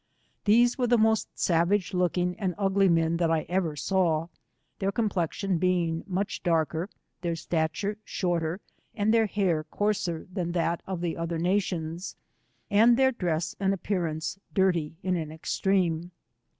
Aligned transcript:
These 0.45 0.79
were 0.79 0.87
the 0.87 0.97
*i08t 0.97 1.27
savage 1.35 1.93
looking 1.93 2.35
and 2.39 2.55
ugly 2.57 2.89
men 2.89 3.17
that 3.17 3.29
1 3.29 3.45
ever 3.47 3.75
saw, 3.75 4.29
their 4.79 4.91
complexion 4.91 5.59
being 5.59 6.03
much 6.07 6.41
darker, 6.41 6.89
their 7.21 7.35
stature 7.35 7.99
shorter, 8.03 8.61
and 8.95 9.13
their 9.13 9.27
hair 9.27 9.63
coarser, 9.65 10.25
than 10.33 10.53
that 10.53 10.81
of 10.87 11.01
the 11.01 11.15
other 11.17 11.37
nations, 11.37 12.15
and 12.71 12.97
their 12.97 13.11
dress 13.11 13.55
and 13.59 13.75
appearance 13.75 14.39
dirty 14.55 14.95
in 15.03 15.15
aa 15.15 15.29
extreme. 15.35 16.09